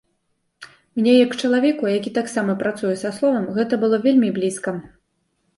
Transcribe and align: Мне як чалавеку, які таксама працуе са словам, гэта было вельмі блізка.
Мне 0.99 1.13
як 1.25 1.35
чалавеку, 1.41 1.91
які 1.99 2.13
таксама 2.17 2.57
працуе 2.63 2.95
са 3.03 3.13
словам, 3.19 3.45
гэта 3.59 3.73
было 3.85 4.01
вельмі 4.09 4.33
блізка. 4.39 4.77